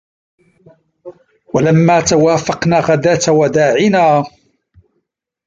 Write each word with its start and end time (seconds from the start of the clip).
ولما 1.53 2.01
توافقنا 2.01 2.79
غداة 2.79 3.21
وداعنا 3.37 4.23